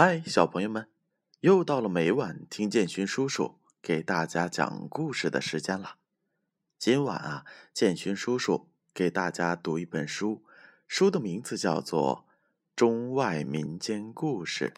[0.00, 0.88] 嗨，小朋友们，
[1.40, 5.96] 又到了每晚听建勋叔叔给大家讲故事的时间了。
[6.78, 10.44] 今晚啊，建勋叔叔给大家读一本书，
[10.86, 12.26] 书的名字叫做
[12.76, 14.72] 《中外民间故事》。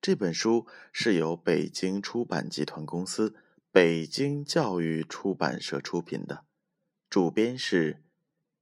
[0.00, 3.34] 这本书是由北京出版集团公司、
[3.72, 6.44] 北京教育出版社出品的，
[7.10, 8.00] 主编是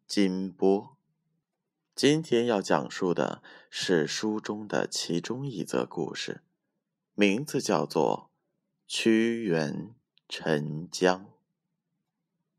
[0.07, 0.94] 金波。
[1.95, 3.41] 今天要讲述的
[3.71, 6.41] 是书中的其中一则故事，
[7.14, 8.31] 名字叫做
[8.93, 9.95] 《屈原
[10.29, 11.21] 沉江》。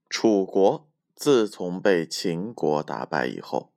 [0.09, 3.73] 楚国自从被秦国打败以后，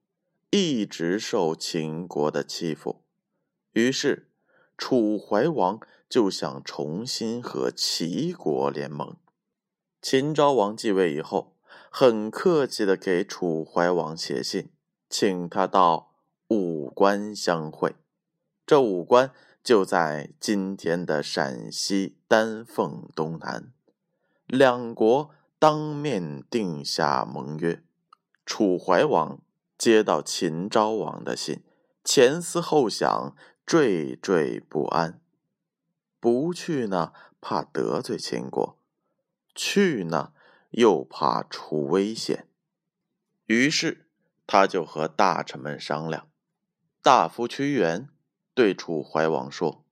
[0.51, 3.03] 一直受秦国的欺负，
[3.73, 4.29] 于是
[4.77, 9.17] 楚怀王就想重新和齐国联盟。
[10.01, 11.57] 秦昭王继位以后，
[11.91, 14.71] 很客气的给楚怀王写信。
[15.11, 16.13] 请他到
[16.49, 17.97] 武关相会，
[18.67, 19.33] 这武关
[19.65, 23.73] 就在今天的陕西丹凤东南。
[24.47, 27.83] 两国当面定下盟约。
[28.45, 29.41] 楚怀王
[29.79, 31.63] 接到秦昭王的信，
[32.05, 33.35] 前思后想，
[33.67, 35.21] 惴惴不安。
[36.21, 38.77] 不去呢，怕得罪秦国；
[39.55, 40.33] 去呢，
[40.71, 42.47] 又怕出危险。
[43.47, 44.08] 于是。
[44.51, 46.27] 他就和大臣们商量，
[47.03, 48.09] 大夫屈原
[48.55, 49.85] 对楚怀王说：“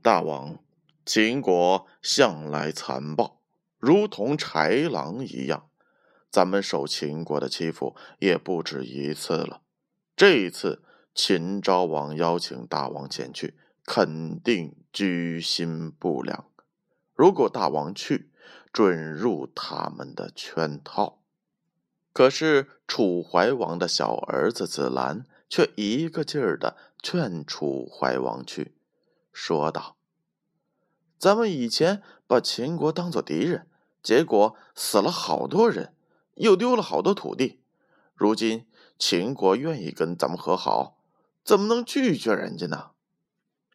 [0.00, 0.60] 大王，
[1.04, 3.40] 秦国向来残暴，
[3.78, 5.68] 如同豺狼一样，
[6.30, 9.62] 咱们受秦国的欺负也不止一次了。
[10.14, 16.48] 这一次，秦昭王邀请大王前去，肯定居心不良。
[17.12, 18.30] 如果大王去，
[18.72, 21.22] 准入他们的圈套。”
[22.14, 28.72] 可是楚怀王的小儿子子兰却一个劲儿的劝楚怀王去，
[29.32, 29.96] 说道
[31.18, 33.66] ：“咱们以前把秦国当做敌人，
[34.00, 35.92] 结果死了好多人，
[36.36, 37.60] 又丢了好多土地。
[38.14, 38.66] 如今
[38.96, 40.98] 秦国愿意跟咱们和好，
[41.42, 42.92] 怎么能拒绝人家呢？”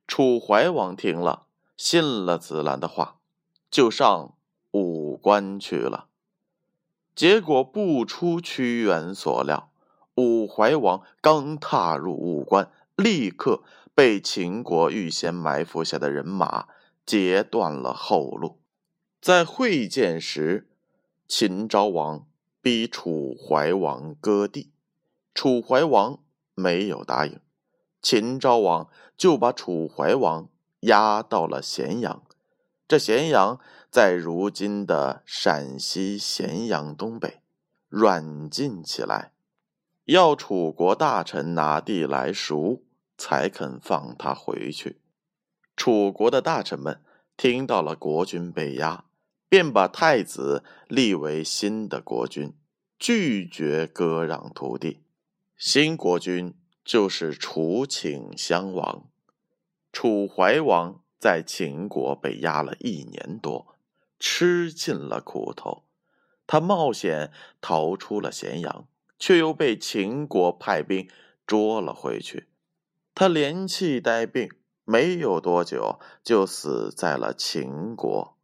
[0.08, 1.46] 楚怀王听了，
[1.76, 3.20] 信了子兰的话，
[3.70, 4.34] 就上
[4.72, 6.09] 武关去了。
[7.20, 9.74] 结果不出屈原所料，
[10.16, 13.62] 武怀王刚踏入武关，立刻
[13.94, 16.70] 被秦国预先埋伏下的人马
[17.06, 18.62] 截断了后路。
[19.22, 20.70] 在会见时，
[21.28, 22.26] 秦昭王
[22.62, 24.72] 逼楚怀王割地，
[25.34, 26.20] 楚怀王
[26.56, 27.38] 没有答应，
[28.02, 30.48] 秦昭王就把楚怀王
[30.84, 32.24] 押到了咸阳。
[32.90, 33.62] 这咸阳。
[33.92, 37.42] 在如今的陕西咸阳东北，
[37.88, 39.32] 软禁起来，
[40.06, 42.84] 要楚国大臣拿地来赎，
[43.18, 45.00] 才肯放他回去。
[45.76, 47.02] 楚国的大臣们
[47.36, 49.06] 听到了国君被压，
[49.50, 52.54] 便把太子立为新的国君，
[53.00, 55.02] 拒绝割让土地。
[55.58, 56.54] 新国君
[56.86, 59.06] 就是楚顷襄王。
[59.92, 63.76] 楚怀王在秦国被压了一年多。
[64.22, 65.84] 吃尽了苦头，
[66.46, 67.32] 他冒险
[67.62, 68.86] 逃出了咸阳，
[69.18, 71.10] 却又被秦国派兵
[71.48, 72.48] 捉了回去。
[73.16, 74.50] 他连气带病，
[74.84, 78.38] 没有多久就死在了秦国。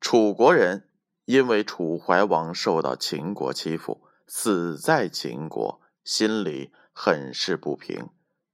[0.00, 0.88] 楚国人
[1.26, 8.08] 因为楚怀王受到秦国欺负，死在秦国，心里很是不平，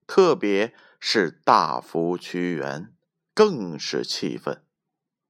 [0.07, 2.94] 特别是大夫屈原，
[3.35, 4.63] 更是气愤。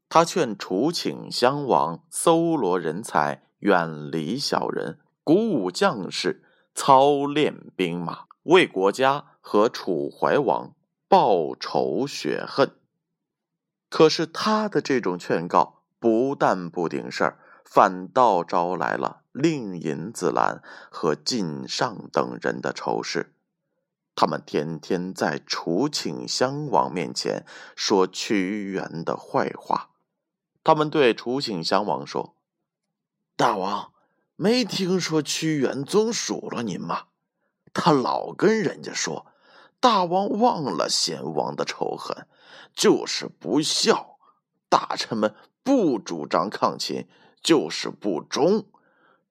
[0.08, 6.44] 他劝楚顷襄王搜罗人才，远离小人，鼓舞将士，
[6.74, 10.74] 操练兵马，为国家和楚怀王
[11.08, 12.76] 报仇雪恨。
[13.88, 23.33] 可是他的这种劝告不但不顶事儿，反倒招来了令尹子兰和晋上等人的仇视。
[24.14, 27.44] 他们天天在楚顷襄王面前
[27.74, 29.90] 说屈原的坏话。
[30.62, 32.36] 他们对楚顷襄王说
[33.36, 33.92] ：“大王，
[34.36, 37.06] 没听说屈原总数落您吗？
[37.72, 39.26] 他老跟人家说，
[39.80, 42.26] 大王忘了先王的仇恨，
[42.72, 44.18] 就是不孝。
[44.68, 47.08] 大臣们不主张抗秦，
[47.42, 48.66] 就是不忠。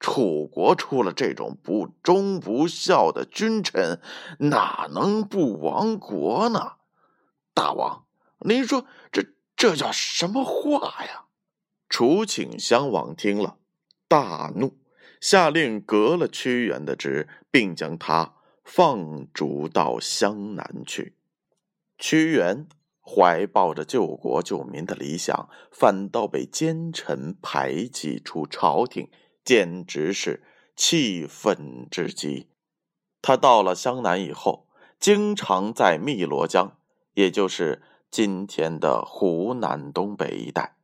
[0.04, 4.02] 楚国出了这种不忠不孝的君臣，
[4.40, 6.74] 哪能不亡国呢？
[7.54, 8.06] 大王，
[8.40, 9.24] 您说这
[9.56, 11.28] 这叫什么话呀？”
[11.88, 13.56] 楚顷襄王听了，
[14.10, 14.78] 大怒，
[15.22, 18.34] 下令革了屈原的职，并将他
[18.66, 21.16] 放逐到湘南去。
[21.98, 22.68] 屈原
[23.00, 29.10] 怀抱着救国救民的理想，反倒被奸臣排挤出朝廷，
[29.44, 30.44] 简直是
[30.75, 32.48] 气愤至极。
[33.22, 34.68] 他到了湘南以后，
[35.00, 36.78] 经常在汨罗江，
[37.13, 40.75] 也就是今天的湖南东北一带，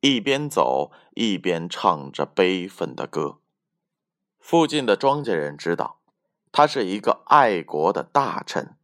[0.00, 3.38] 一边走一边唱着悲愤的歌。
[4.38, 6.00] 附近的庄稼人知道。
[6.52, 8.76] 他是一个爱国的大臣，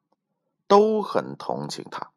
[0.67, 2.11] 都很同情他。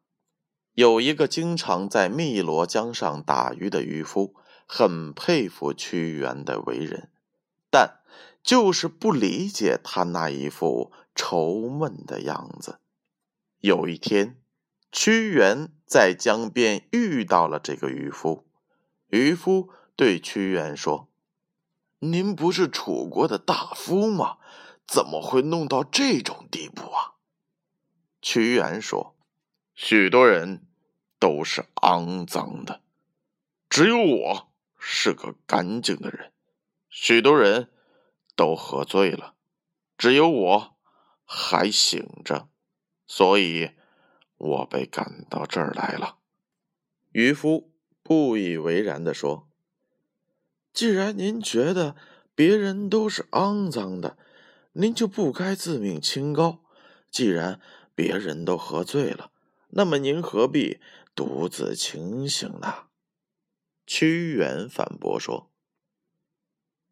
[0.74, 4.34] 有一个经常在汨罗江上打鱼的渔夫，
[4.66, 7.10] 很佩服屈原的为人，
[7.70, 8.00] 但
[8.42, 12.80] 就是不理解他那一副愁闷的样子。
[13.60, 14.38] 有一天，
[14.92, 18.46] 屈原在江边遇到了这个渔夫，
[19.08, 21.08] 渔夫对屈原说
[22.00, 24.38] ：“您不是楚国的大夫吗？”
[24.86, 27.14] 怎么会弄到这种地步啊？
[28.22, 29.16] 屈原说
[29.74, 30.64] ：“许多人
[31.18, 32.82] 都是肮脏的，
[33.68, 34.45] 只有我
[34.88, 36.32] 是个干净的人。
[36.88, 37.70] 许多人
[38.36, 39.34] 都喝醉了，
[39.98, 40.76] 只有我
[41.24, 42.48] 还醒着，
[43.04, 43.72] 所以
[44.36, 46.18] 我被赶到这儿来了。”
[47.10, 47.72] 渔夫
[48.04, 49.48] 不以为然的说
[50.72, 51.96] ：“既然您觉得
[52.36, 54.16] 别人都是肮脏的，”
[54.78, 56.62] 您就不该自命清高。
[57.10, 57.60] 既然
[57.94, 59.32] 别人都喝醉了，
[59.70, 60.78] 那么您何必
[61.14, 62.84] 独自清醒呢？
[63.86, 65.52] 屈原反驳说：“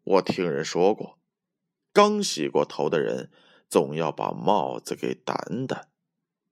[0.05, 1.19] 我听人说过，
[1.93, 3.31] 刚洗过头的人
[3.69, 5.87] 总要把帽子给掸掸；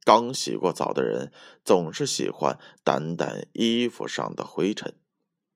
[0.04, 1.32] 刚洗过澡的人
[1.64, 4.94] 总是喜欢掸掸衣服上的灰尘。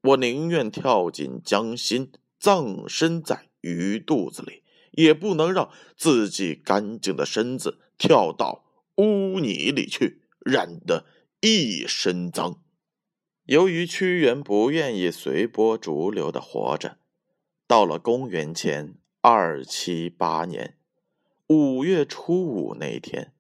[0.03, 4.63] 我宁愿跳进江心，葬身在鱼肚子里。”
[4.97, 11.05] 也不能让自己干净的身子跳到污泥里去，染得
[11.43, 12.65] 一身脏。
[13.47, 16.99] 由于屈原不愿意随波逐流的活着，
[17.69, 20.77] 到了公元前二七八年
[21.47, 23.33] 五月初五那天，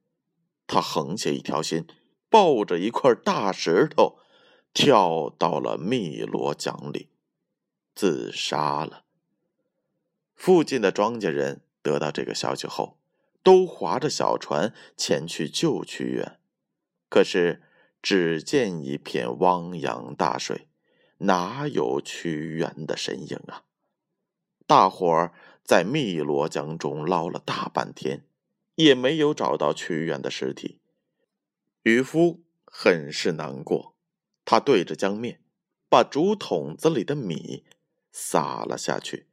[0.68, 1.88] 他横下一条心，
[2.30, 4.20] 抱着一块大石头，
[4.72, 7.08] 跳到了汨罗江里，
[7.92, 9.02] 自杀了。
[10.36, 12.96] 附近的庄稼人得到这个消息后，
[13.42, 16.38] 都划着小船前去救屈原。
[17.08, 17.62] 可是，
[18.08, 20.68] 只见一片汪洋大水，
[21.18, 23.64] 哪有屈原的身影啊？
[24.64, 28.24] 大伙儿在汨罗江中捞了大半天，
[28.76, 30.78] 也没有找到屈原的尸体。
[31.82, 33.96] 渔夫很是难过，
[34.44, 35.40] 他对着江面，
[35.88, 37.64] 把竹筒子里的米
[38.12, 39.26] 撒了下去。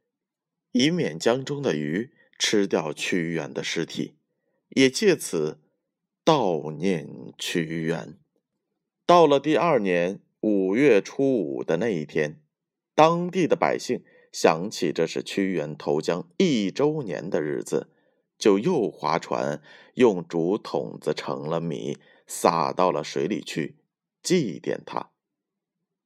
[0.72, 4.16] 以免江中的鱼吃掉屈原的尸体，
[4.70, 5.60] 也借此
[6.24, 8.18] 悼念屈原。
[9.06, 12.40] 到了第二年五月初五的那一天，
[12.94, 14.02] 当地的百姓
[14.32, 17.90] 想起这是屈原投江一周年的日子，
[18.38, 19.60] 就又划船，
[19.94, 23.76] 用竹筒子盛了米，撒到了水里去
[24.22, 25.10] 祭奠他。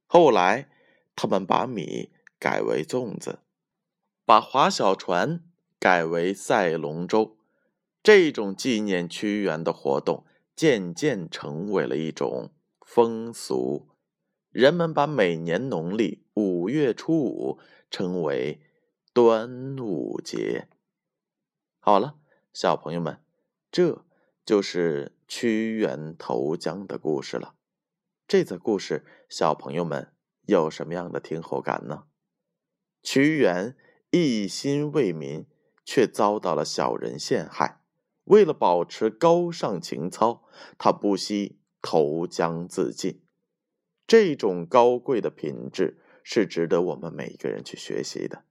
[0.09, 0.69] 后来，
[1.15, 2.11] 他们把米
[2.41, 3.39] 改为粽子。
[4.25, 5.45] 把划小船
[5.79, 7.39] 改为赛龙舟，
[8.03, 10.25] 这种纪念屈原的活动
[10.56, 12.50] 渐渐成为了一种
[12.88, 13.87] 风俗。
[14.49, 17.59] 人们把每年农历五月初五
[17.90, 18.62] 称为
[19.12, 20.68] 端午节。
[21.78, 22.16] 好了，
[22.54, 23.23] 小朋友们，
[23.71, 24.07] 这
[24.42, 27.57] 就是屈原投江的故事了。
[28.26, 30.14] 这则故事，小朋友们
[30.47, 32.04] 有什么样的听后感呢？
[33.02, 33.76] 屈原。
[34.11, 35.45] 一心为民，
[35.85, 37.83] 却遭到了小人陷害。
[38.25, 40.45] 为了保持高尚情操，
[40.78, 43.23] 他不惜投江自尽。
[44.07, 48.45] 这种高贵的品质是值得我们每一个人去学习的。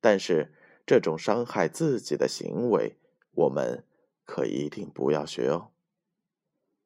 [0.00, 0.54] 但是，
[0.86, 2.96] 这种伤害自己的行为，
[3.32, 3.84] 我们
[4.24, 5.72] 可一定不要学哦。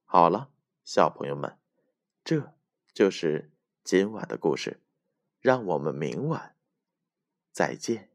[0.06, 0.48] 好了，
[0.84, 1.58] 小朋友们，
[2.24, 2.54] 这
[2.94, 3.50] 就是
[3.84, 4.80] 今晚的故事。
[5.40, 6.56] 让我们明晚
[7.52, 8.08] 再见。